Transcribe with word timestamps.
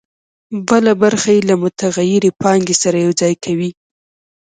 بله 0.69 0.91
برخه 1.03 1.29
یې 1.35 1.41
له 1.49 1.55
متغیرې 1.63 2.31
پانګې 2.41 2.75
سره 2.83 2.97
یوځای 3.05 3.33
کوي 3.43 3.71